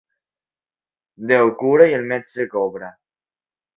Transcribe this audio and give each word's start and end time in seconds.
Déu 1.31 1.53
cura 1.59 1.87
i 1.91 1.95
el 1.99 2.09
metge 2.13 2.47
cobra. 2.57 2.91